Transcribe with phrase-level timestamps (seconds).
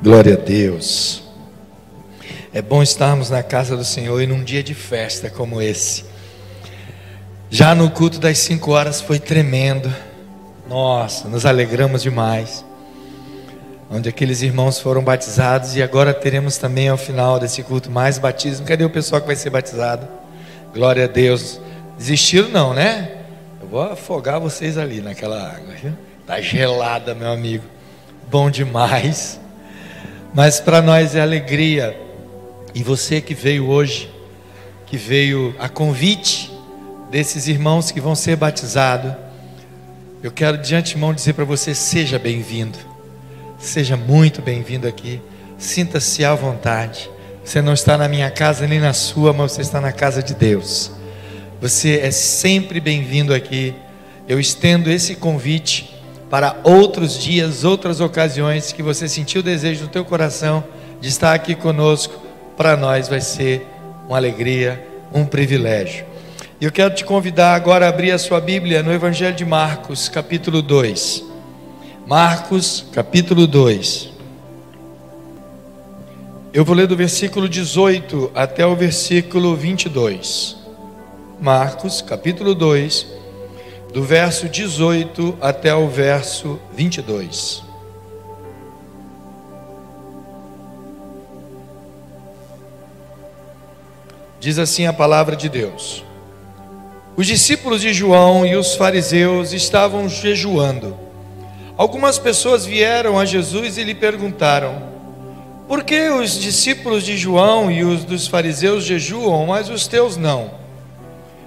[0.00, 1.24] Glória a Deus.
[2.54, 6.04] É bom estarmos na casa do Senhor e num dia de festa como esse.
[7.50, 9.92] Já no culto das cinco horas foi tremendo.
[10.68, 12.64] Nossa, nos alegramos demais.
[13.90, 18.64] Onde aqueles irmãos foram batizados e agora teremos também ao final desse culto mais batismo.
[18.64, 20.06] Cadê o pessoal que vai ser batizado?
[20.72, 21.60] Glória a Deus.
[21.98, 23.16] Desistiram não, né?
[23.60, 25.74] Eu vou afogar vocês ali naquela água.
[25.82, 25.92] Viu?
[26.24, 27.64] Tá gelada, meu amigo.
[28.30, 29.40] Bom demais.
[30.34, 31.98] Mas para nós é alegria.
[32.74, 34.10] E você que veio hoje,
[34.86, 36.52] que veio a convite
[37.10, 39.12] desses irmãos que vão ser batizados,
[40.22, 42.78] eu quero de antemão dizer para você: seja bem-vindo,
[43.58, 45.20] seja muito bem-vindo aqui,
[45.56, 47.10] sinta-se à vontade.
[47.44, 50.34] Você não está na minha casa nem na sua, mas você está na casa de
[50.34, 50.92] Deus.
[51.60, 53.74] Você é sempre bem-vindo aqui.
[54.28, 55.97] Eu estendo esse convite
[56.30, 60.62] para outros dias, outras ocasiões que você sentiu o desejo no teu coração
[61.00, 62.14] de estar aqui conosco,
[62.56, 63.66] para nós vai ser
[64.06, 66.04] uma alegria, um privilégio.
[66.60, 70.08] E eu quero te convidar agora a abrir a sua Bíblia no Evangelho de Marcos,
[70.08, 71.24] capítulo 2.
[72.06, 74.10] Marcos, capítulo 2.
[76.52, 80.56] Eu vou ler do versículo 18 até o versículo 22.
[81.40, 83.17] Marcos, capítulo 2
[83.92, 87.62] do verso 18 até o verso 22.
[94.40, 96.04] Diz assim a palavra de Deus:
[97.16, 100.96] Os discípulos de João e os fariseus estavam jejuando.
[101.76, 104.82] Algumas pessoas vieram a Jesus e lhe perguntaram:
[105.66, 110.50] Por que os discípulos de João e os dos fariseus jejuam, mas os teus não?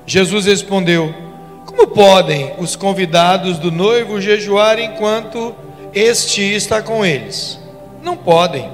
[0.06, 1.31] Jesus respondeu:
[1.72, 5.56] como podem os convidados do noivo jejuar enquanto
[5.94, 7.58] este está com eles?
[8.04, 8.70] Não podem,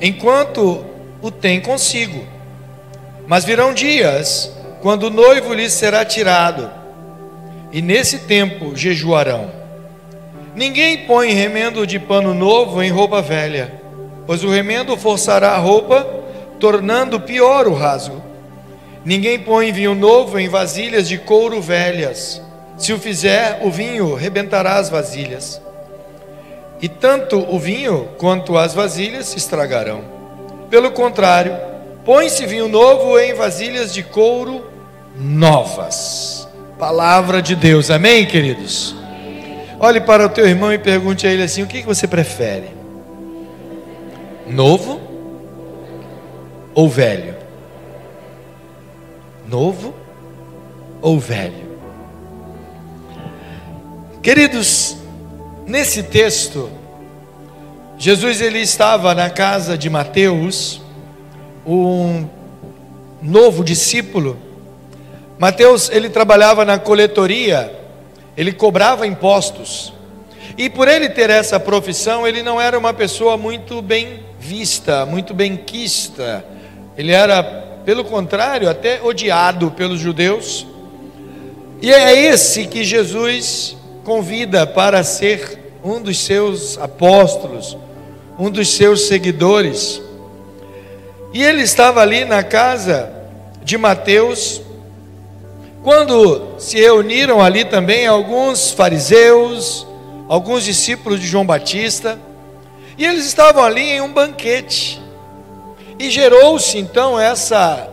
[0.00, 0.84] enquanto
[1.20, 2.24] o tem consigo.
[3.26, 6.70] Mas virão dias quando o noivo lhes será tirado,
[7.72, 9.50] e nesse tempo jejuarão.
[10.54, 13.80] Ninguém põe remendo de pano novo em roupa velha,
[14.26, 16.06] pois o remendo forçará a roupa,
[16.60, 18.22] tornando pior o rasgo.
[19.04, 22.40] Ninguém põe vinho novo em vasilhas de couro velhas.
[22.76, 25.60] Se o fizer, o vinho rebentará as vasilhas.
[26.80, 30.02] E tanto o vinho quanto as vasilhas se estragarão.
[30.70, 31.56] Pelo contrário,
[32.04, 34.64] põe-se vinho novo em vasilhas de couro
[35.16, 36.48] novas.
[36.78, 38.94] Palavra de Deus, amém, queridos?
[39.78, 42.70] Olhe para o teu irmão e pergunte a ele assim: o que você prefere?
[44.46, 45.00] Novo
[46.74, 47.41] ou velho?
[49.52, 49.94] Novo
[51.02, 51.70] ou velho?
[54.22, 54.96] Queridos,
[55.66, 56.70] nesse texto,
[57.98, 60.80] Jesus ele estava na casa de Mateus,
[61.66, 62.26] um
[63.20, 64.38] novo discípulo.
[65.38, 67.78] Mateus ele trabalhava na coletoria,
[68.34, 69.92] ele cobrava impostos.
[70.56, 75.34] E por ele ter essa profissão, ele não era uma pessoa muito bem vista, muito
[75.34, 76.42] bem quista.
[76.96, 80.66] Ele era pelo contrário, até odiado pelos judeus.
[81.80, 87.76] E é esse que Jesus convida para ser um dos seus apóstolos,
[88.38, 90.00] um dos seus seguidores.
[91.32, 93.12] E ele estava ali na casa
[93.62, 94.62] de Mateus,
[95.82, 99.84] quando se reuniram ali também alguns fariseus,
[100.28, 102.18] alguns discípulos de João Batista,
[102.96, 105.01] e eles estavam ali em um banquete.
[106.02, 107.88] E gerou-se então essa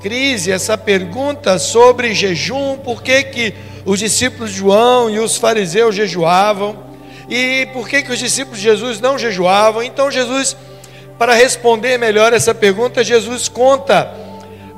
[0.00, 5.96] crise, essa pergunta sobre jejum, por que, que os discípulos de João e os fariseus
[5.96, 6.76] jejuavam,
[7.28, 9.82] e por que, que os discípulos de Jesus não jejuavam.
[9.82, 10.56] Então Jesus,
[11.18, 14.14] para responder melhor essa pergunta, Jesus conta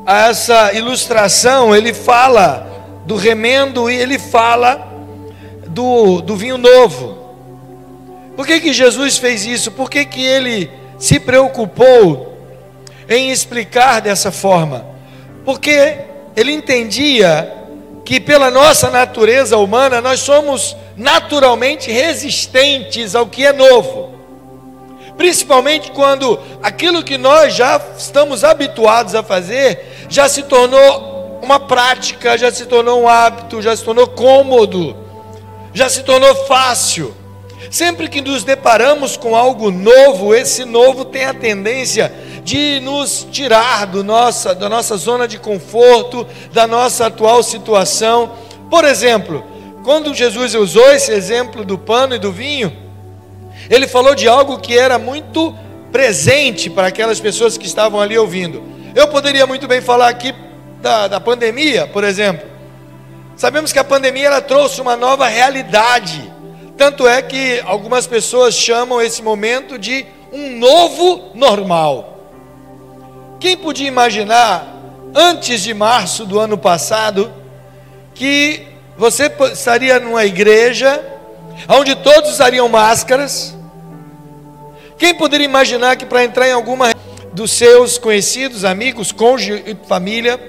[0.06, 2.66] essa ilustração, ele fala
[3.05, 4.95] do remendo e ele fala
[5.69, 7.19] do, do vinho novo.
[8.34, 9.71] Por que, que Jesus fez isso?
[9.72, 12.34] Por que, que ele se preocupou
[13.09, 14.87] em explicar dessa forma,
[15.45, 15.99] porque
[16.37, 17.53] ele entendia
[18.05, 24.15] que pela nossa natureza humana nós somos naturalmente resistentes ao que é novo.
[25.17, 32.37] Principalmente quando aquilo que nós já estamos habituados a fazer já se tornou uma prática,
[32.37, 34.97] já se tornou um hábito, já se tornou cômodo,
[35.73, 37.15] já se tornou fácil.
[37.71, 42.13] Sempre que nos deparamos com algo novo, esse novo tem a tendência
[42.47, 48.37] de nos tirar do nossa, da nossa zona de conforto, da nossa atual situação.
[48.71, 49.45] Por exemplo,
[49.83, 52.72] quando Jesus usou esse exemplo do pano e do vinho,
[53.69, 55.53] Ele falou de algo que era muito
[55.91, 58.63] presente para aquelas pessoas que estavam ali ouvindo.
[58.95, 60.33] Eu poderia muito bem falar aqui
[60.81, 62.47] da, da pandemia, por exemplo.
[63.37, 66.33] Sabemos que a pandemia ela trouxe uma nova realidade.
[66.77, 72.16] Tanto é que algumas pessoas chamam esse momento de um novo normal.
[73.47, 74.66] Quem podia imaginar,
[75.15, 77.33] antes de março do ano passado,
[78.13, 78.66] que
[78.98, 81.01] você estaria numa igreja
[81.69, 83.57] onde todos usariam máscaras?
[84.98, 86.93] Quem poderia imaginar que para entrar em alguma
[87.33, 90.41] dos seus conhecidos, amigos, cônjuge e família,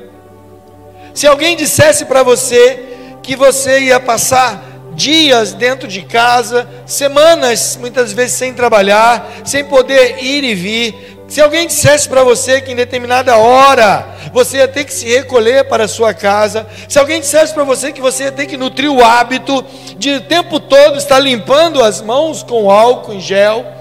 [1.13, 2.83] se alguém dissesse para você
[3.21, 4.59] que você ia passar
[4.95, 11.41] dias dentro de casa, semanas muitas vezes sem trabalhar, sem poder ir e vir, se
[11.41, 15.83] alguém dissesse para você que em determinada hora você ia ter que se recolher para
[15.83, 19.03] a sua casa, se alguém dissesse para você que você ia ter que nutrir o
[19.03, 19.63] hábito
[19.97, 23.76] de o tempo todo estar limpando as mãos com álcool em gel,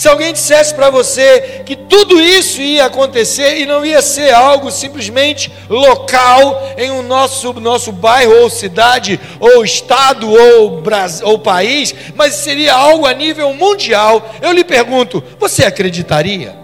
[0.00, 4.70] se alguém dissesse para você que tudo isso ia acontecer e não ia ser algo
[4.70, 10.82] simplesmente local em um nosso, nosso bairro ou cidade ou estado ou,
[11.24, 16.56] ou país, mas seria algo a nível mundial, eu lhe pergunto: você acreditaria?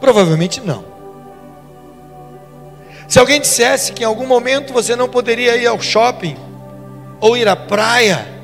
[0.00, 0.84] Provavelmente não.
[3.06, 6.36] Se alguém dissesse que em algum momento você não poderia ir ao shopping
[7.20, 8.37] ou ir à praia,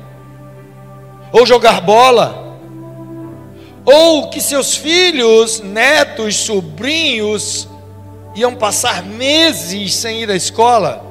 [1.35, 2.57] ou jogar bola,
[3.83, 7.67] ou que seus filhos, netos, sobrinhos
[8.33, 11.05] iam passar meses sem ir à escola.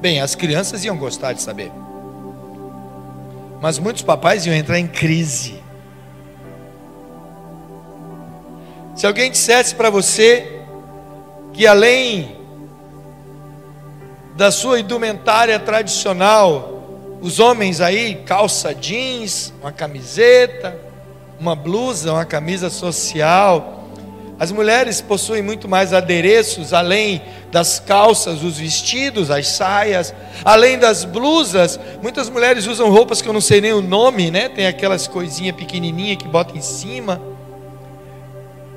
[0.00, 1.72] Bem, as crianças iam gostar de saber.
[3.60, 5.60] Mas muitos papais iam entrar em crise.
[8.94, 10.60] Se alguém dissesse para você
[11.52, 12.36] que além
[14.36, 16.79] da sua indumentária tradicional,
[17.20, 20.78] os homens aí, calça jeans, uma camiseta,
[21.38, 23.88] uma blusa, uma camisa social.
[24.38, 27.20] As mulheres possuem muito mais adereços, além
[27.52, 31.78] das calças, os vestidos, as saias, além das blusas.
[32.02, 34.48] Muitas mulheres usam roupas que eu não sei nem o nome, né?
[34.48, 37.20] Tem aquelas coisinhas pequenininhas que bota em cima.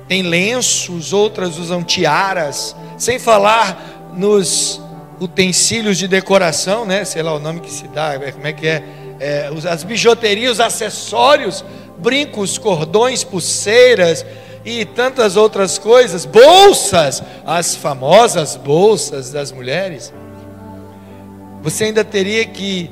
[0.06, 4.83] Tem lenços, outras usam tiaras, sem falar nos
[5.20, 7.04] utensílios de decoração, né?
[7.04, 8.82] Sei lá o nome que se dá, é, como é que é?
[9.20, 11.64] é as bijuterias, os acessórios,
[11.98, 14.24] brincos, cordões, pulseiras
[14.64, 20.12] e tantas outras coisas, bolsas, as famosas bolsas das mulheres.
[21.62, 22.90] Você ainda teria que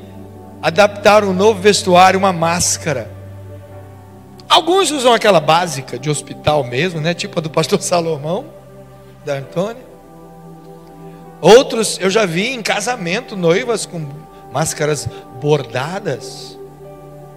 [0.63, 3.11] adaptar um novo vestuário, uma máscara.
[4.49, 7.15] Alguns usam aquela básica de hospital mesmo, né?
[7.15, 8.47] Tipo a do pastor Salomão,
[9.25, 9.92] da Antônia.
[11.43, 14.07] Outros eu já vi em casamento, noivas com
[14.53, 15.09] máscaras
[15.41, 16.57] bordadas,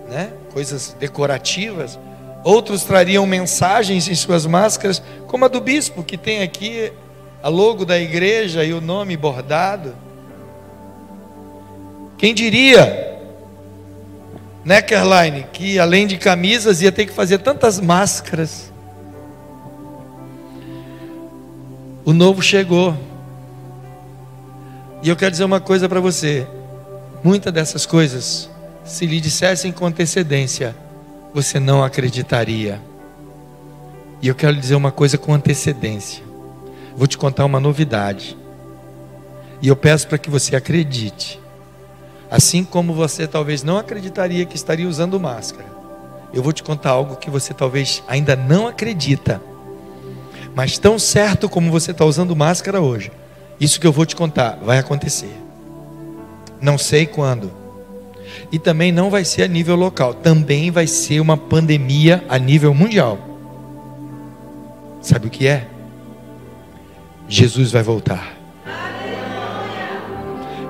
[0.08, 0.32] né?
[0.54, 1.98] coisas decorativas.
[2.44, 6.94] Outros trariam mensagens em suas máscaras, como a do bispo, que tem aqui
[7.42, 9.96] a logo da igreja e o nome bordado.
[12.16, 13.20] Quem diria,
[14.64, 18.72] né, Caroline, que além de camisas ia ter que fazer tantas máscaras.
[22.06, 22.96] O novo chegou.
[25.06, 26.48] E eu quero dizer uma coisa para você:
[27.24, 28.50] muitas dessas coisas,
[28.84, 30.76] se lhe dissessem com antecedência,
[31.32, 32.82] você não acreditaria.
[34.20, 36.24] E eu quero dizer uma coisa com antecedência.
[36.98, 38.36] Vou te contar uma novidade.
[39.62, 41.40] E eu peço para que você acredite.
[42.32, 45.68] Assim como você talvez não acreditaria que estaria usando máscara.
[46.34, 49.40] Eu vou te contar algo que você talvez ainda não acredita.
[50.56, 53.12] Mas tão certo como você está usando máscara hoje,
[53.60, 55.36] isso que eu vou te contar vai acontecer.
[56.62, 57.52] Não sei quando.
[58.52, 62.74] E também não vai ser a nível local, também vai ser uma pandemia a nível
[62.74, 63.18] mundial.
[65.02, 65.68] Sabe o que é?
[67.28, 68.36] Jesus vai voltar.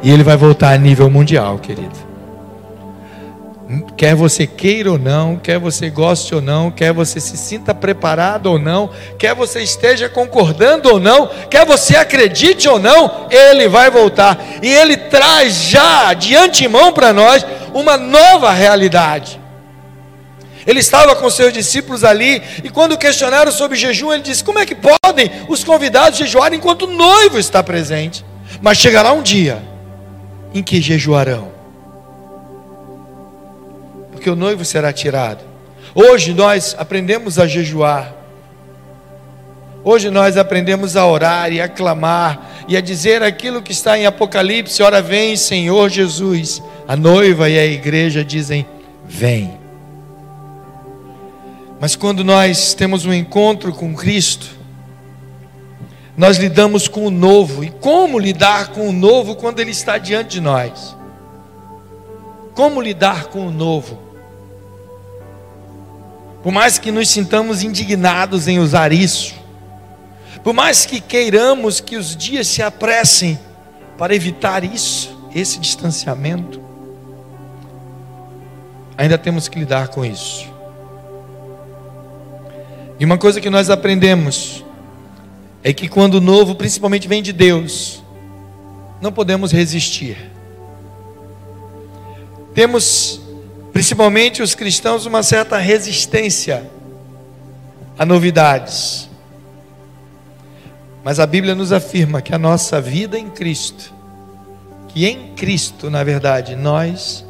[0.04, 2.15] E ele vai voltar a nível mundial, querido.
[3.98, 8.46] Quer você queira ou não, quer você goste ou não, quer você se sinta preparado
[8.46, 13.90] ou não, quer você esteja concordando ou não, quer você acredite ou não, ele vai
[13.90, 14.40] voltar.
[14.62, 17.44] E ele traz já de antemão para nós
[17.74, 19.42] uma nova realidade.
[20.68, 24.66] Ele estava com seus discípulos ali, e quando questionaram sobre jejum, ele disse: Como é
[24.66, 28.24] que podem os convidados jejuar enquanto o noivo está presente?
[28.62, 29.62] Mas chegará um dia
[30.54, 31.55] em que jejuarão
[34.26, 35.46] porque o noivo será tirado.
[35.94, 38.12] Hoje nós aprendemos a jejuar.
[39.84, 44.08] Hoje nós aprendemos a orar e a clamar e a dizer aquilo que está em
[44.08, 48.66] Apocalipse: Ora vem, Senhor Jesus, A noiva e a igreja dizem:
[49.06, 49.60] Vem.
[51.80, 54.48] Mas quando nós temos um encontro com Cristo,
[56.18, 57.64] nós lidamos com o novo.
[57.64, 60.98] E como lidar com o novo quando ele está diante de nós?
[62.56, 64.05] Como lidar com o novo?
[66.46, 69.34] Por mais que nos sintamos indignados em usar isso,
[70.44, 73.40] por mais que queiramos que os dias se apressem
[73.98, 76.62] para evitar isso, esse distanciamento,
[78.96, 80.48] ainda temos que lidar com isso.
[83.00, 84.64] E uma coisa que nós aprendemos
[85.64, 88.04] é que quando o novo, principalmente vem de Deus,
[89.02, 90.30] não podemos resistir.
[92.54, 93.20] Temos,
[93.76, 96.66] principalmente os cristãos, uma certa resistência
[98.00, 99.10] a novidades.
[101.04, 103.94] Mas a Bíblia nos afirma que a nossa vida em Cristo,
[104.88, 107.26] que em Cristo, na verdade, nós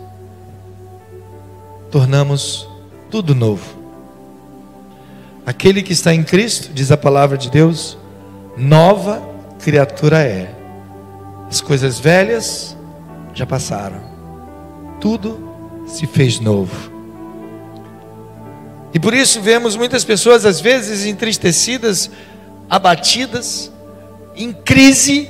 [1.89, 2.69] tornamos
[3.09, 3.65] tudo novo.
[5.47, 7.97] Aquele que está em Cristo, diz a palavra de Deus,
[8.55, 9.19] nova
[9.63, 10.53] criatura é.
[11.49, 12.77] As coisas velhas
[13.33, 13.99] já passaram,
[15.01, 15.44] tudo
[15.85, 16.91] se fez novo.
[18.93, 22.09] E por isso vemos muitas pessoas, às vezes, entristecidas,
[22.69, 23.71] abatidas,
[24.35, 25.29] em crise,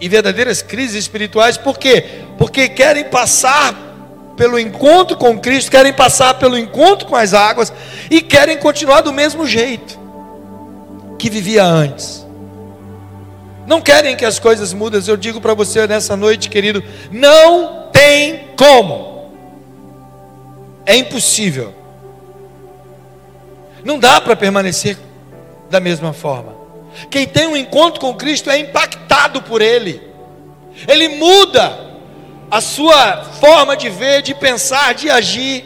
[0.00, 2.04] e verdadeiras crises espirituais, por quê?
[2.36, 3.74] Porque querem passar
[4.36, 7.72] pelo encontro com Cristo, querem passar pelo encontro com as águas
[8.10, 9.98] e querem continuar do mesmo jeito
[11.18, 12.26] que vivia antes.
[13.66, 15.00] Não querem que as coisas mudem.
[15.06, 19.13] Eu digo para você nessa noite, querido, não tem como.
[20.86, 21.74] É impossível.
[23.84, 24.96] Não dá para permanecer
[25.70, 26.54] da mesma forma.
[27.10, 30.00] Quem tem um encontro com Cristo é impactado por Ele.
[30.88, 31.78] Ele muda
[32.50, 35.64] a sua forma de ver, de pensar, de agir.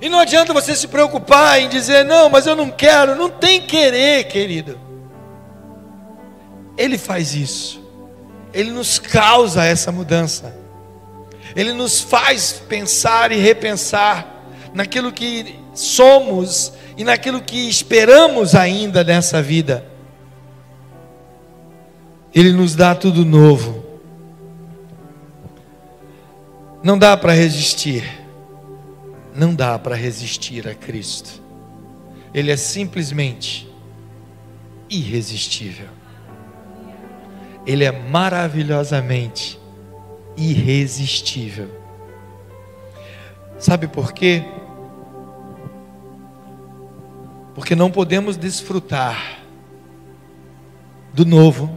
[0.00, 3.14] E não adianta você se preocupar em dizer, não, mas eu não quero.
[3.14, 4.78] Não tem querer, querido.
[6.76, 7.82] Ele faz isso.
[8.52, 10.54] Ele nos causa essa mudança.
[11.56, 14.44] Ele nos faz pensar e repensar
[14.74, 19.86] naquilo que somos e naquilo que esperamos ainda nessa vida.
[22.34, 23.82] Ele nos dá tudo novo.
[26.82, 28.04] Não dá para resistir.
[29.34, 31.42] Não dá para resistir a Cristo.
[32.34, 33.66] Ele é simplesmente
[34.90, 35.88] irresistível.
[37.66, 39.58] Ele é maravilhosamente
[40.36, 41.70] irresistível.
[43.58, 44.44] Sabe por quê?
[47.54, 49.40] Porque não podemos desfrutar
[51.12, 51.70] do novo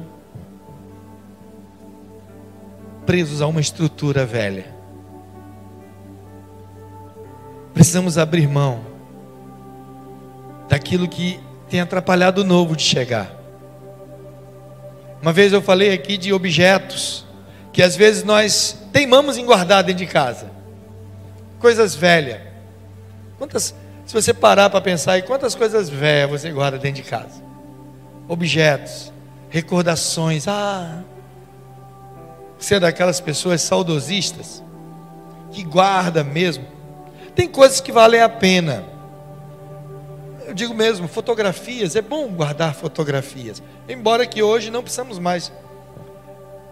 [3.05, 4.71] presos a uma estrutura velha.
[7.73, 8.81] Precisamos abrir mão
[10.67, 11.39] daquilo que
[11.69, 13.33] tem atrapalhado o novo de chegar.
[15.21, 17.25] Uma vez eu falei aqui de objetos
[17.79, 20.51] que às vezes nós teimamos em guardar dentro de casa.
[21.61, 22.41] Coisas velhas.
[23.37, 23.73] Quantas,
[24.05, 27.41] se você parar para pensar aí, quantas coisas velhas você guarda dentro de casa?
[28.27, 29.13] Objetos,
[29.49, 30.45] recordações.
[30.45, 31.03] Ah,
[32.57, 34.61] você é daquelas pessoas saudosistas
[35.49, 36.65] que guarda mesmo
[37.33, 38.83] tem coisas que valem a pena.
[40.45, 43.63] Eu digo mesmo, fotografias, é bom guardar fotografias.
[43.87, 45.49] Embora que hoje não precisamos mais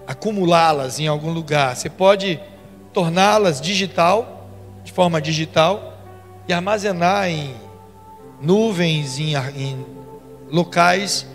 [0.08, 1.76] acumulá-las em algum lugar.
[1.76, 2.40] Você pode
[2.94, 4.50] torná-las digital,
[4.84, 6.00] de forma digital,
[6.48, 7.54] e armazenar em
[8.42, 9.86] nuvens, em, em
[10.50, 11.28] locais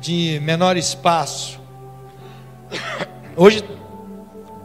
[0.00, 1.60] de menor espaço.
[3.36, 3.62] Hoje,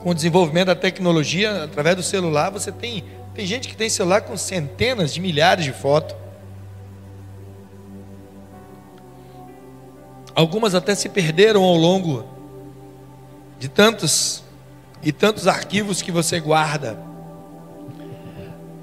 [0.01, 3.03] com o desenvolvimento da tecnologia, através do celular, você tem
[3.33, 6.15] tem gente que tem celular com centenas de milhares de fotos.
[10.35, 12.25] Algumas até se perderam ao longo
[13.61, 14.43] de tantos
[15.03, 16.97] e tantos arquivos que você guarda.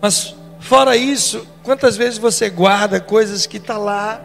[0.01, 4.25] Mas fora isso, quantas vezes você guarda coisas que está lá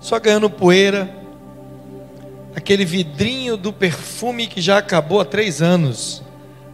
[0.00, 1.14] só ganhando poeira?
[2.56, 6.22] Aquele vidrinho do perfume que já acabou há três anos,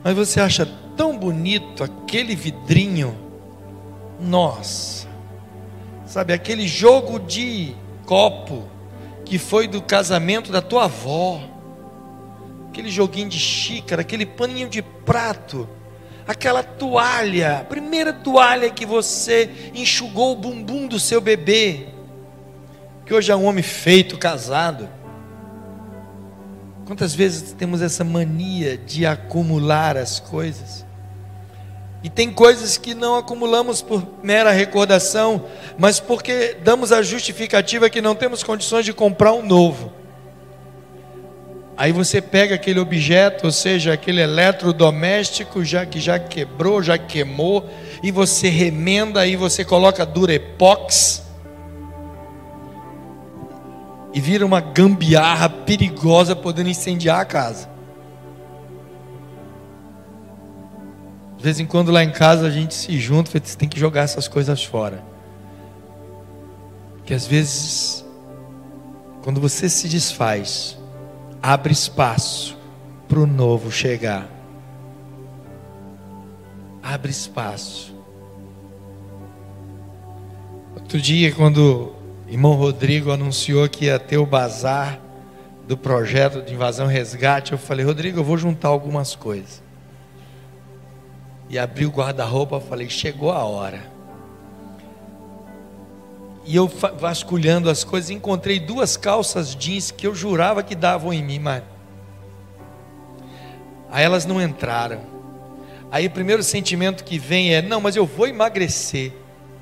[0.04, 0.64] mas você acha
[0.96, 3.18] tão bonito aquele vidrinho.
[4.20, 5.08] Nossa,
[6.06, 7.75] sabe, aquele jogo de
[8.06, 8.68] copo
[9.25, 11.57] que foi do casamento da tua avó,
[12.78, 15.68] aquele joguinho de xícara, aquele paninho de prato,
[16.28, 21.88] aquela toalha, a primeira toalha que você enxugou o bumbum do seu bebê,
[23.04, 24.88] que hoje é um homem feito, casado.
[26.87, 30.87] Quantas vezes temos essa mania de acumular as coisas?
[32.04, 38.00] E tem coisas que não acumulamos por mera recordação, mas porque damos a justificativa que
[38.00, 39.99] não temos condições de comprar um novo.
[41.78, 47.70] Aí você pega aquele objeto, ou seja, aquele eletrodoméstico já que já quebrou, já queimou,
[48.02, 51.23] e você remenda, aí você coloca durepox
[54.12, 57.70] e vira uma gambiarra perigosa podendo incendiar a casa.
[61.37, 64.02] De vez em quando lá em casa a gente se junta e tem que jogar
[64.02, 65.00] essas coisas fora.
[67.04, 68.04] Que às vezes,
[69.23, 70.77] quando você se desfaz,
[71.42, 72.57] abre espaço
[73.09, 74.28] para o novo chegar.
[76.83, 77.95] Abre espaço.
[80.75, 81.92] Outro dia, quando
[82.26, 84.99] o irmão Rodrigo anunciou que ia ter o bazar
[85.66, 89.62] do projeto de invasão resgate, eu falei, Rodrigo, eu vou juntar algumas coisas
[91.49, 93.97] e abri o guarda-roupa, falei: chegou a hora.
[96.48, 101.22] E eu vasculhando as coisas, encontrei duas calças jeans que eu jurava que davam em
[101.22, 101.62] mim, mas
[103.90, 105.02] aí elas não entraram.
[105.90, 109.12] Aí o primeiro sentimento que vem é: não, mas eu vou emagrecer.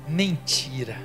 [0.07, 0.95] Mentira.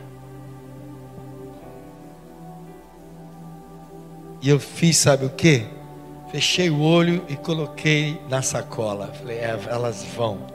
[4.40, 5.66] E eu fiz, sabe o que?
[6.30, 9.08] Fechei o olho e coloquei na sacola.
[9.08, 10.46] Falei, é, elas vão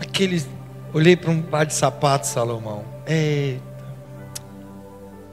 [0.00, 0.48] aqueles.
[0.94, 2.84] Olhei para um par de sapatos, Salomão.
[3.04, 3.74] Eita.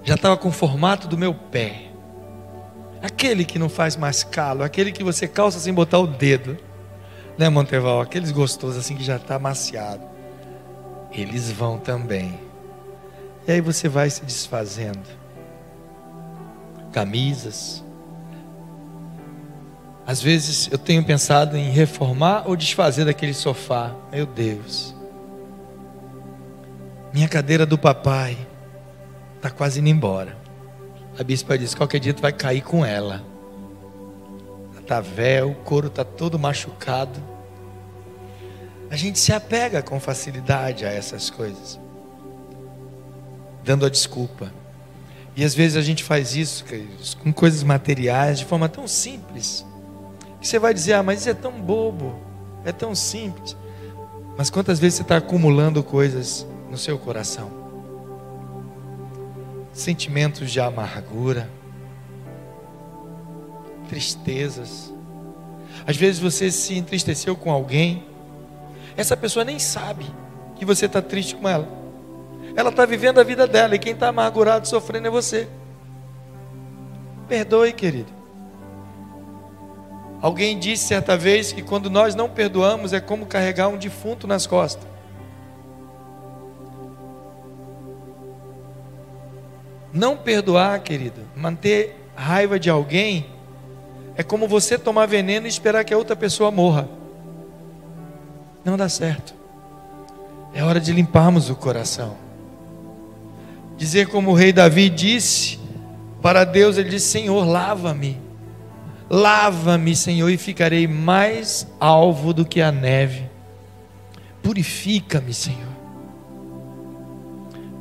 [0.03, 1.91] Já estava com o formato do meu pé.
[3.01, 6.58] Aquele que não faz mais calo, aquele que você calça sem botar o dedo.
[7.38, 8.01] Né, Monteval?
[8.01, 10.03] Aqueles gostosos assim que já está amaciado.
[11.12, 12.39] Eles vão também.
[13.48, 15.08] E aí você vai se desfazendo.
[16.91, 17.84] Camisas.
[20.08, 23.94] Às vezes eu tenho pensado em reformar ou desfazer daquele sofá.
[24.12, 25.00] Meu Deus.
[27.13, 28.38] Minha cadeira do papai
[29.35, 30.38] está quase indo embora.
[31.20, 33.22] A bispa disse: qualquer dia tu vai cair com ela.
[34.79, 37.22] Está véu, o couro está todo machucado.
[38.90, 41.79] A gente se apega com facilidade a essas coisas,
[43.64, 44.51] dando a desculpa.
[45.33, 46.66] E às vezes a gente faz isso
[47.24, 49.66] com coisas materiais de forma tão simples.
[50.42, 52.20] Que você vai dizer, ah, mas isso é tão bobo,
[52.66, 53.55] é tão simples.
[54.38, 57.51] Mas quantas vezes você está acumulando coisas no seu coração?
[59.74, 61.50] Sentimentos de amargura,
[63.90, 64.94] tristezas.
[65.86, 68.05] Às vezes você se entristeceu com alguém,
[68.96, 70.05] essa pessoa nem sabe
[70.55, 71.68] que você está triste com ela.
[72.55, 75.48] Ela está vivendo a vida dela e quem está amargurado, sofrendo é você.
[77.27, 78.12] Perdoe, querido.
[80.22, 84.46] Alguém disse certa vez que quando nós não perdoamos é como carregar um defunto nas
[84.46, 84.86] costas.
[89.94, 93.25] Não perdoar, querido, manter raiva de alguém
[94.16, 96.88] é como você tomar veneno e esperar que a outra pessoa morra.
[98.64, 99.34] Não dá certo.
[100.54, 102.16] É hora de limparmos o coração.
[103.77, 105.60] Dizer como o rei Davi disse
[106.22, 108.32] para Deus, ele disse: Senhor, lava-me
[109.14, 113.30] Lava-me, Senhor, e ficarei mais alvo do que a neve.
[114.42, 115.71] Purifica-me, Senhor.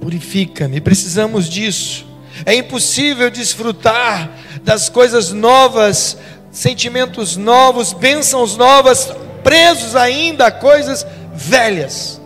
[0.00, 0.80] Purifica-me.
[0.80, 2.06] Precisamos disso.
[2.46, 4.30] É impossível desfrutar
[4.62, 6.16] das coisas novas,
[6.50, 9.12] sentimentos novos, bênçãos novas,
[9.44, 12.20] presos ainda a coisas velhas.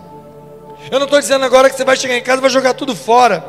[0.91, 2.95] Eu não estou dizendo agora que você vai chegar em casa e vai jogar tudo
[2.95, 3.45] fora.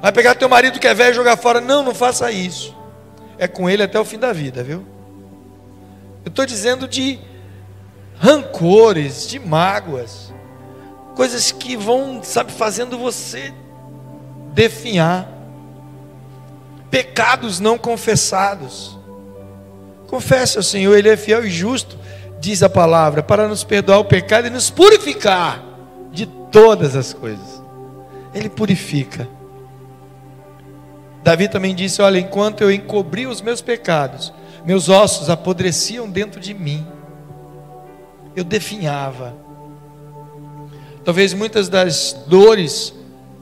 [0.00, 1.60] Vai pegar teu marido que é velho e jogar fora.
[1.60, 2.74] Não, não faça isso.
[3.38, 4.86] É com ele até o fim da vida, viu?
[6.24, 7.18] Eu estou dizendo de
[8.18, 10.32] rancores, de mágoas,
[11.14, 13.52] coisas que vão, sabe, fazendo você
[14.56, 15.30] definhar,
[16.90, 18.98] pecados não confessados.
[20.06, 21.98] Confesse ao Senhor, Ele é fiel e justo,
[22.40, 25.62] diz a palavra, para nos perdoar o pecado e nos purificar
[26.10, 27.62] de todas as coisas.
[28.32, 29.28] Ele purifica.
[31.22, 34.32] Davi também disse: Olha, enquanto eu encobri os meus pecados,
[34.64, 36.86] meus ossos apodreciam dentro de mim,
[38.34, 39.34] eu definhava.
[41.04, 42.94] Talvez muitas das dores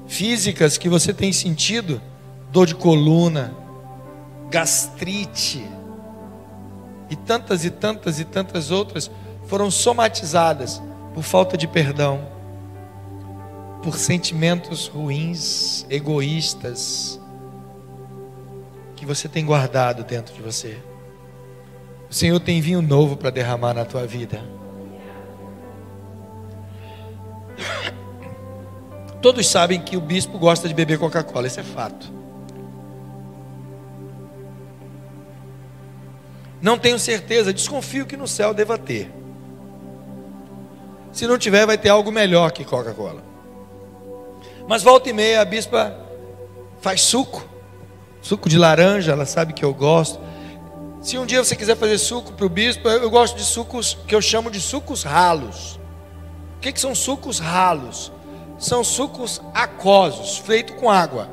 [0.07, 2.01] físicas que você tem sentido,
[2.51, 3.55] dor de coluna,
[4.51, 5.65] gastrite,
[7.11, 9.11] e tantas e tantas e tantas outras,
[9.47, 12.27] foram somatizadas por falta de perdão,
[13.83, 17.21] por sentimentos ruins, egoístas,
[18.97, 20.79] que você tem guardado dentro de você.
[22.11, 24.43] O Senhor tem vinho novo para derramar na tua vida.
[29.25, 32.13] Todos sabem que o bispo gosta de beber Coca-Cola, isso é fato.
[36.61, 39.11] Não tenho certeza, desconfio que no céu deva ter.
[41.11, 43.25] Se não tiver, vai ter algo melhor que Coca-Cola.
[44.69, 45.99] Mas volta e meia a bispa
[46.83, 47.49] faz suco,
[48.21, 50.21] suco de laranja, ela sabe que eu gosto.
[51.01, 54.15] Se um dia você quiser fazer suco para o bispo, eu gosto de sucos que
[54.15, 55.81] eu chamo de sucos ralos.
[56.59, 58.13] O que, que são sucos ralos?
[58.59, 61.29] São sucos aquosos, feitos com água.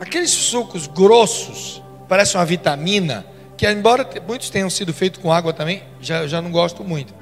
[0.00, 5.82] Aqueles sucos grossos, parecem uma vitamina, que embora muitos tenham sido feitos com água também,
[6.00, 7.12] já, já não gosto muito.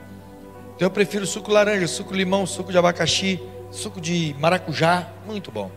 [0.77, 5.71] Então eu prefiro suco laranja, suco limão, suco de abacaxi, suco de maracujá, muito bom.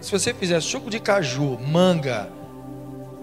[0.00, 2.30] Se você fizer suco de caju, manga,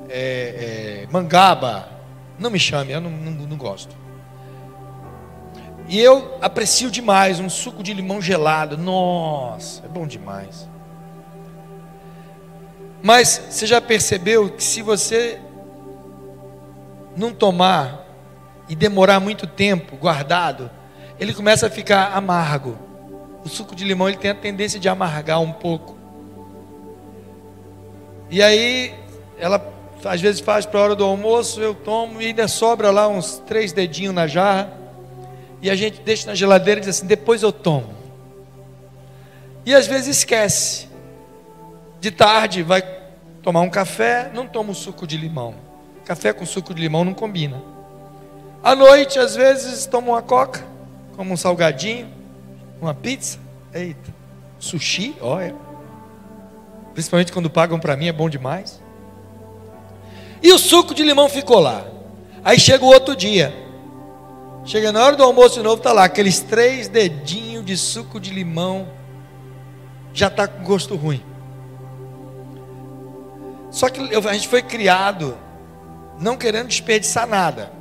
[0.10, 1.90] é, é, mangaba,
[2.38, 3.96] não me chame, eu não, não, não gosto.
[5.88, 8.78] E eu aprecio demais um suco de limão gelado.
[8.78, 10.68] Nossa, é bom demais.
[13.04, 15.40] Mas você já percebeu que se você
[17.16, 18.04] não tomar
[18.68, 20.72] e demorar muito tempo guardado,
[21.20, 22.78] ele começa a ficar amargo.
[23.44, 25.96] O suco de limão ele tem a tendência de amargar um pouco.
[28.30, 28.92] E aí
[29.38, 33.08] ela às vezes faz para a hora do almoço, eu tomo e ainda sobra lá
[33.08, 34.85] uns três dedinhos na jarra.
[35.62, 37.94] E a gente deixa na geladeira e diz assim: depois eu tomo.
[39.66, 40.88] E às vezes esquece.
[42.00, 42.84] De tarde vai
[43.42, 45.56] tomar um café, não toma o suco de limão.
[46.06, 47.62] Café com suco de limão não combina.
[48.64, 50.64] À noite, às vezes, toma uma coca,
[51.16, 52.08] como um salgadinho,
[52.82, 53.40] uma pizza.
[53.74, 54.14] Eita,
[54.60, 55.56] sushi, olha.
[56.94, 58.82] Principalmente quando pagam para mim, é bom demais.
[60.42, 61.86] E o suco de limão ficou lá.
[62.44, 63.65] Aí chega o outro dia.
[64.66, 68.32] Chega na hora do almoço de novo, está lá, aqueles três dedinhos de suco de
[68.32, 68.88] limão.
[70.12, 71.24] Já está com gosto ruim.
[73.70, 75.38] Só que a gente foi criado
[76.20, 77.72] não querendo desperdiçar nada.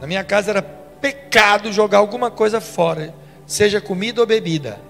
[0.00, 3.14] Na minha casa era pecado jogar alguma coisa fora,
[3.46, 4.80] seja comida ou bebida.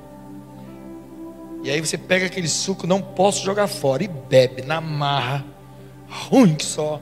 [1.65, 5.45] E aí você pega aquele suco, não posso jogar fora, e bebe na marra,
[6.09, 7.01] ruim que só.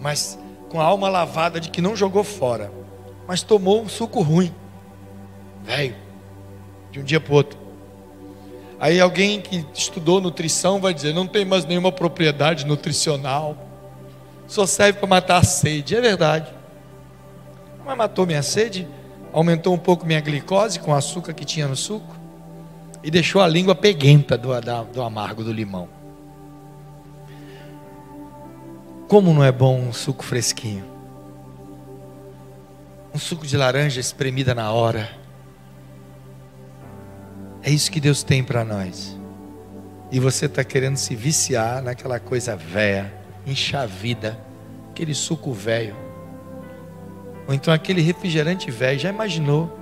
[0.00, 0.38] Mas
[0.74, 2.68] com a alma lavada de que não jogou fora,
[3.28, 4.52] mas tomou um suco ruim,
[5.62, 5.94] velho,
[6.90, 7.56] de um dia para o outro.
[8.80, 13.56] Aí alguém que estudou nutrição vai dizer: não tem mais nenhuma propriedade nutricional,
[14.48, 15.94] só serve para matar a sede.
[15.94, 16.52] É verdade.
[17.86, 18.88] Mas matou minha sede,
[19.32, 22.16] aumentou um pouco minha glicose com o açúcar que tinha no suco
[23.00, 24.48] e deixou a língua peguenta do,
[24.92, 25.88] do amargo do limão.
[29.14, 30.84] Como não é bom um suco fresquinho?
[33.14, 35.08] Um suco de laranja espremida na hora
[37.62, 39.16] é isso que Deus tem para nós.
[40.10, 43.14] E você está querendo se viciar naquela coisa velha,
[43.46, 44.36] enchavida,
[44.90, 45.94] aquele suco velho.
[47.46, 48.98] Ou então aquele refrigerante velho.
[48.98, 49.78] Já imaginou?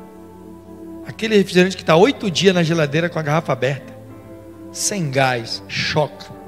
[1.07, 3.97] Aquele refrigerante que está oito dias na geladeira com a garrafa aberta,
[4.71, 6.42] sem gás, choque.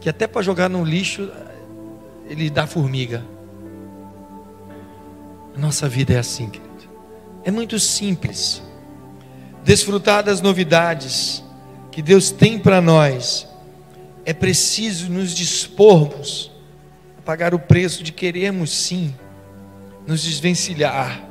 [0.00, 1.30] Que até para jogar no lixo
[2.28, 3.24] ele dá formiga.
[5.56, 6.68] Nossa vida é assim, querido.
[7.42, 8.62] É muito simples.
[9.64, 11.42] Desfrutar das novidades
[11.90, 13.48] que Deus tem para nós,
[14.24, 16.52] é preciso nos dispormos
[17.18, 19.14] a pagar o preço de querermos sim
[20.06, 21.26] nos desvencilhar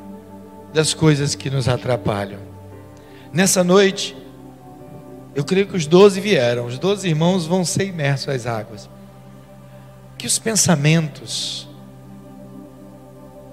[0.73, 2.39] das coisas que nos atrapalham.
[3.31, 4.16] Nessa noite,
[5.37, 8.89] eu creio que os doze vieram, os doze irmãos vão ser imersos às águas.
[10.17, 11.69] Que os pensamentos,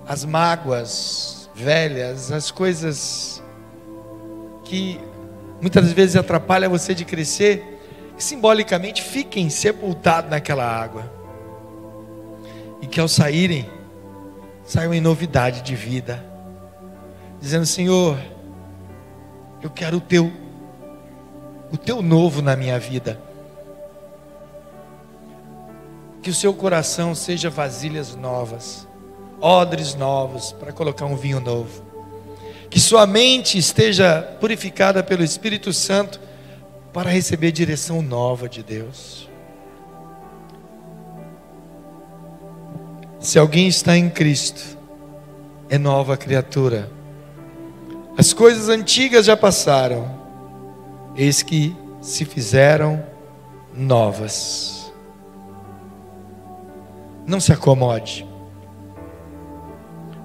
[0.08, 3.42] as mágoas, velhas, as coisas
[4.64, 4.98] que
[5.60, 7.78] muitas vezes atrapalham você de crescer,
[8.16, 11.12] simbolicamente fiquem sepultados naquela água.
[12.80, 13.68] E que ao saírem,
[14.64, 16.24] saiam em novidade de vida,
[17.38, 18.18] dizendo: Senhor,
[19.60, 20.32] eu quero o teu,
[21.72, 23.20] o teu novo na minha vida.
[26.22, 28.86] Que o seu coração seja vasilhas novas
[29.44, 31.82] odres novos para colocar um vinho novo.
[32.70, 36.18] Que sua mente esteja purificada pelo Espírito Santo
[36.94, 39.28] para receber direção nova de Deus.
[43.20, 44.78] Se alguém está em Cristo,
[45.68, 46.90] é nova criatura.
[48.16, 50.23] As coisas antigas já passaram,
[51.16, 53.04] eis que se fizeram
[53.74, 54.92] novas.
[57.26, 58.26] Não se acomode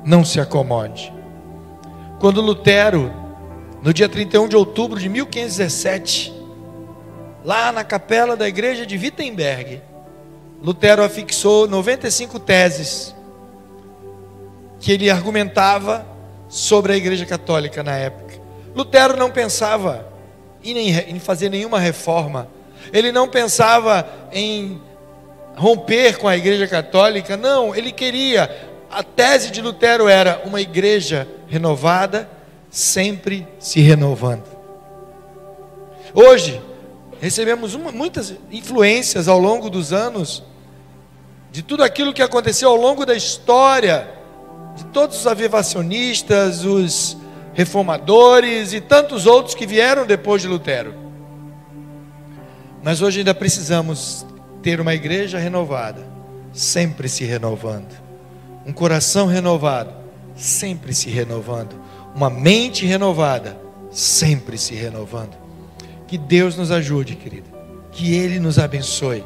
[0.04, 1.13] não se acomode.
[2.19, 3.13] quando Lutero,
[3.82, 6.34] no dia 31 de outubro de 1517,
[7.45, 9.82] lá na capela da igreja de Wittenberg,
[10.62, 13.15] Lutero afixou 95 teses
[14.80, 16.06] que ele argumentava
[16.49, 18.34] sobre a igreja católica na época.
[18.75, 20.09] Lutero não pensava
[20.63, 22.48] em fazer nenhuma reforma,
[22.91, 24.82] ele não pensava em
[25.56, 31.28] romper com a igreja católica, não, ele queria, a tese de Lutero era uma igreja
[31.48, 32.30] renovada,
[32.69, 34.45] sempre se renovando.
[36.13, 36.62] Hoje,
[37.19, 40.43] recebemos uma, muitas influências ao longo dos anos,
[41.52, 44.08] de tudo aquilo que aconteceu ao longo da história,
[44.76, 47.17] de todos os avivacionistas, os
[47.60, 50.95] reformadores e tantos outros que vieram depois de Lutero.
[52.82, 54.26] Mas hoje ainda precisamos
[54.63, 56.08] ter uma igreja renovada,
[56.54, 57.93] sempre se renovando,
[58.65, 59.93] um coração renovado,
[60.38, 61.76] sempre se renovando,
[62.15, 63.60] uma mente renovada,
[63.91, 65.36] sempre se renovando.
[66.08, 67.50] Que Deus nos ajude, querida,
[67.91, 69.26] que Ele nos abençoe,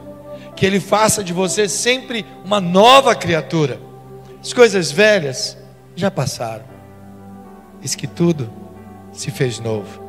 [0.56, 3.80] que Ele faça de você sempre uma nova criatura.
[4.42, 5.56] As coisas velhas
[5.96, 6.73] já passaram,
[7.84, 8.50] eis que tudo
[9.12, 10.02] se fez novo.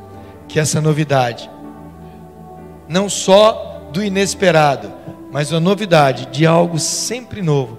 [0.47, 1.51] Que essa novidade,
[2.89, 4.93] não só do inesperado,
[5.33, 7.79] mas a novidade de algo sempre novo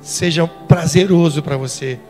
[0.00, 2.00] seja prazeroso para você.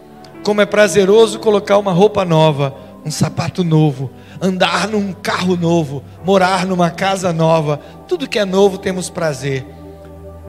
[0.45, 6.65] Como é prazeroso colocar uma roupa nova, um sapato novo, andar num carro novo, morar
[6.65, 7.79] numa casa nova.
[8.07, 9.67] Tudo que é novo temos prazer.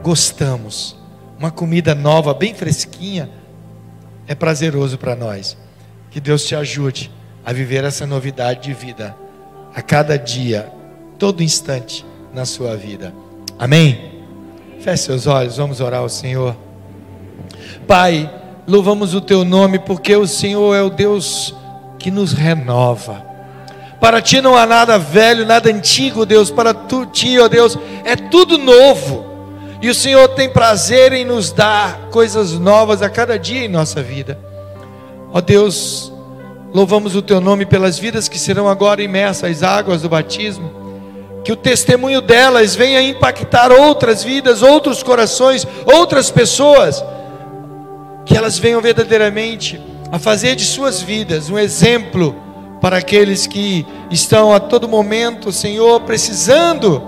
[0.02, 0.96] Gostamos.
[1.38, 3.30] Uma comida nova, bem fresquinha,
[4.26, 5.56] é prazeroso para nós.
[6.10, 7.10] Que Deus te ajude
[7.44, 9.16] a viver essa novidade de vida
[9.74, 10.70] a cada dia,
[11.18, 13.14] todo instante na sua vida.
[13.58, 14.22] Amém?
[14.80, 16.56] Feche seus olhos, vamos orar ao Senhor.
[17.86, 18.30] Pai,
[18.66, 21.54] louvamos o teu nome porque o Senhor é o Deus
[21.98, 23.24] que nos renova.
[24.00, 26.50] Para ti não há nada velho, nada antigo, Deus.
[26.50, 29.26] Para tu, ti, ó Deus, é tudo novo.
[29.82, 34.02] E o Senhor tem prazer em nos dar coisas novas a cada dia em nossa
[34.02, 34.38] vida.
[35.32, 36.12] Ó Deus,
[36.72, 40.80] louvamos o teu nome pelas vidas que serão agora imersas às águas do batismo
[41.44, 47.02] que o testemunho delas venha impactar outras vidas, outros corações, outras pessoas,
[48.26, 49.80] que elas venham verdadeiramente
[50.12, 52.36] a fazer de suas vidas um exemplo
[52.80, 57.02] para aqueles que estão a todo momento, Senhor, precisando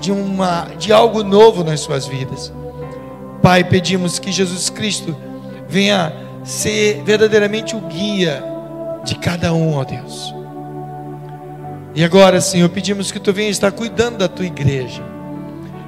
[0.00, 2.52] de uma de algo novo nas suas vidas.
[3.42, 5.16] Pai, pedimos que Jesus Cristo
[5.68, 6.12] venha
[6.50, 8.42] ser verdadeiramente o guia
[9.04, 10.40] de cada um, ó Deus
[11.94, 15.02] e agora, Senhor, pedimos que tu venha estar cuidando da tua igreja.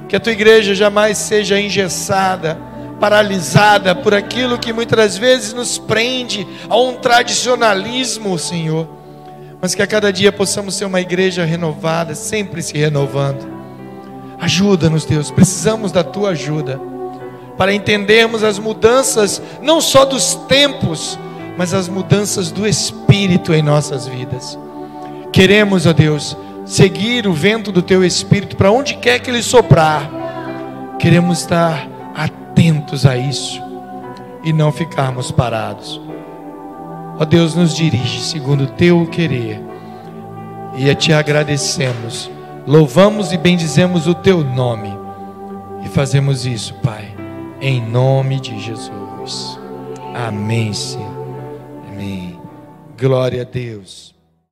[0.09, 2.57] Que a tua igreja jamais seja engessada,
[2.99, 8.87] paralisada por aquilo que muitas vezes nos prende a um tradicionalismo, Senhor.
[9.61, 13.51] Mas que a cada dia possamos ser uma igreja renovada, sempre se renovando.
[14.39, 16.79] Ajuda-nos, Deus, precisamos da tua ajuda
[17.57, 21.17] para entendermos as mudanças, não só dos tempos,
[21.57, 24.57] mas as mudanças do Espírito em nossas vidas.
[25.31, 30.09] Queremos, ó Deus, seguir o vento do teu espírito para onde quer que ele soprar.
[30.99, 33.61] Queremos estar atentos a isso
[34.43, 35.99] e não ficarmos parados.
[37.19, 39.61] Ó Deus, nos dirige segundo o teu querer.
[40.75, 42.29] E a te agradecemos.
[42.65, 44.91] Louvamos e bendizemos o teu nome.
[45.83, 47.12] E fazemos isso, Pai,
[47.63, 49.57] em nome de Jesus.
[50.13, 51.07] Amém, Senhor.
[51.87, 52.37] Amém.
[52.99, 54.12] Glória a Deus.